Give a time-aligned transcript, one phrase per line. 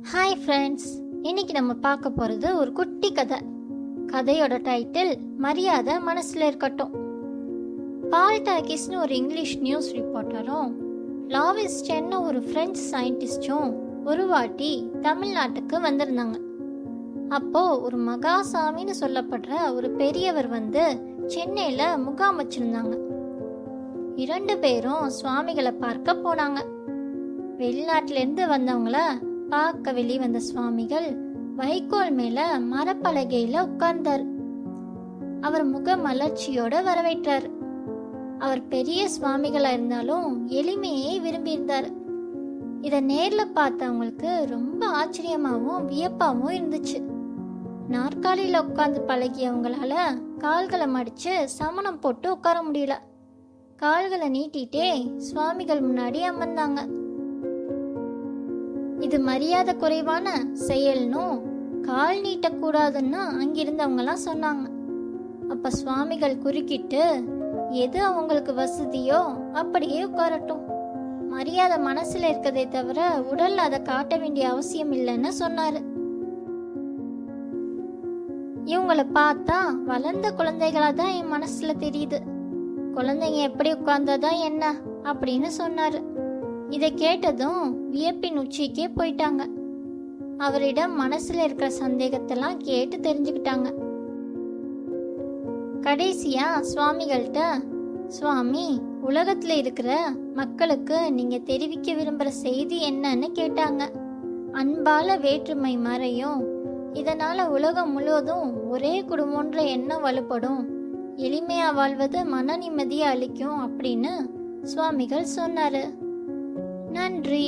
[0.00, 0.86] Hi friends
[1.22, 3.38] இன்னைக்கு நம்ம பார்க்க போகிறது ஒரு குட்டி கதை.
[4.06, 6.92] கதையோட டைட்டில் மரியாதை மனசில் இருக்கட்டும்.
[8.10, 10.70] பால் டாக்கிஸ்னு ஒரு இங்கிலீஷ் நியூஸ் ரிப்போர்ட்டரும்
[11.28, 13.74] லாவிஸ் சென்னு ஒரு ஃப்ரெஞ்ச் சயின்டிஸ்டும்
[14.04, 16.38] ஒரு வாட்டி தமிழ்நாட்டுக்கு வந்திருந்தாங்க.
[17.28, 20.84] அப்போது ஒரு மகாசாமின்னு சொல்லப்படுற ஒரு பெரியவர் வந்து
[21.26, 22.96] சென்னையில் முகாம் வச்சிருந்தாங்க.
[24.16, 26.60] இரண்டு பேரும் சுவாமிகளை பார்க்க போனாங்க.
[27.58, 28.96] வெளிநாட்டிலேருந்து வந்தவங்கள
[29.52, 31.16] பார்க்க வெளி வந்த சுவாமிகள்.
[31.56, 34.24] வைக்கோல் மேல மரப்பலகையில உட்கார்ந்தார்.
[35.40, 37.50] அவர் முக மலர்ச்சியோட வரவேற்றார்.
[38.38, 41.92] அவர் பெரிய சுவாமிகளா இருந்தாலும் எளிமையை விரும்பியிருந்தார்.
[42.80, 47.02] இத நேர்ல பார்த்தவங்களுக்கு ரொம்ப ஆச்சரியமாவும் வியப்பாவும் இருந்துச்சு.
[47.90, 49.94] நாற்காலியில உட்கார்ந்து பழகியவங்களால
[50.38, 52.92] கால்களை மடிச்சு சமணம் போட்டு உட்கார முடியல.
[53.76, 57.01] கால்களை நீட்டிட்டே சுவாமிகள் முன்னாடி அமர்ந்தாங்க.
[59.02, 61.42] இது மரியாதை குறைவான செயல்னும்
[61.80, 64.64] கால் நீட்டக்கூடாதுன்னு அங்கிருந்தவங்கலாம் சொன்னாங்க.
[65.48, 67.24] அப்ப சுவாமிகள் குறுக்கிட்டு
[67.70, 70.62] எது அவங்களுக்கு வசதியோ அப்படியே உட்காரட்டும்.
[71.28, 75.80] மரியாதை மனசுல இருக்கதே தவிர உடல்ல அதை காட்ட வேண்டிய அவசியம் இல்லைன்னு சொன்னாரு.
[78.64, 82.18] இவங்களை பார்த்தா வளர்ந்த குழந்தைகளா தான் என் மனசுல தெரியுது.
[82.94, 84.74] குழந்தைங்க எப்படி உட்கார்ந்ததா என்ன?
[85.04, 86.00] அப்படின்னு சொன்னாரு.
[86.72, 89.46] இதை கேட்டதும் வியப்பின் உச்சிக்கே போயிட்டாங்க.
[90.38, 93.72] அவரிடம் மனசுல இருக்கிற சந்தேகத்தெல்லாம் கேட்டு தெரிஞ்சுக்கிட்டாங்க.
[95.80, 97.38] கடைசியா சுவாமிகள்கிட்ட
[98.08, 103.82] சுவாமி உலகத்துல இருக்கிற மக்களுக்கு நீங்க தெரிவிக்க விரும்புற செய்தி என்னன்னு கேட்டாங்க.
[104.52, 106.44] அன்பால வேற்றுமை மறையும்.
[106.94, 110.64] இதனால உலகம் முழுவதும் ஒரே குடும்பம்ன்ற எண்ணம் வலுப்படும்.
[111.16, 114.10] எளிமையா வாழ்வது மன நிம்மதியை அளிக்கும் அப்படின்னு
[114.62, 116.01] சுவாமிகள் சொன்னாரு.
[117.21, 117.45] நன்றி